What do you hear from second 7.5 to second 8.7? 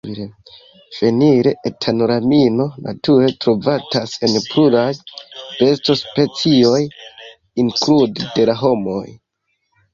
inklude de la